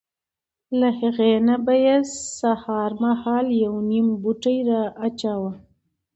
له 0.79 0.89
هغې 0.99 1.33
نه 1.47 1.55
به 1.65 1.73
یې 1.85 1.97
سهار 2.39 2.91
مهال 3.03 3.45
یو 3.63 3.75
نیم 3.89 4.07
پوټی 4.21 4.57
را 4.69 4.81
اچاوه. 5.05 5.51